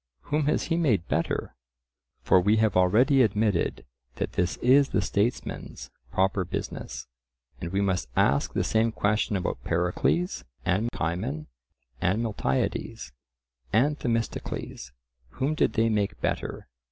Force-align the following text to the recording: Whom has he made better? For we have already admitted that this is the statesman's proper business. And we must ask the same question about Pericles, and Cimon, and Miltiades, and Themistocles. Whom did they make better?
Whom 0.33 0.47
has 0.47 0.63
he 0.63 0.77
made 0.77 1.07
better? 1.07 1.55
For 2.23 2.41
we 2.41 2.55
have 2.57 2.75
already 2.75 3.21
admitted 3.21 3.85
that 4.15 4.31
this 4.31 4.57
is 4.57 4.89
the 4.89 5.01
statesman's 5.03 5.91
proper 6.11 6.43
business. 6.43 7.05
And 7.59 7.71
we 7.71 7.81
must 7.81 8.09
ask 8.15 8.51
the 8.53 8.63
same 8.63 8.91
question 8.91 9.35
about 9.35 9.63
Pericles, 9.63 10.43
and 10.65 10.89
Cimon, 10.91 11.45
and 12.01 12.23
Miltiades, 12.23 13.11
and 13.71 13.99
Themistocles. 13.99 14.91
Whom 15.33 15.53
did 15.53 15.73
they 15.73 15.87
make 15.87 16.19
better? 16.19 16.67